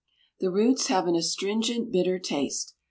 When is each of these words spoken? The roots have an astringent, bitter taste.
The 0.39 0.49
roots 0.49 0.87
have 0.87 1.05
an 1.05 1.15
astringent, 1.15 1.91
bitter 1.91 2.17
taste. 2.17 2.73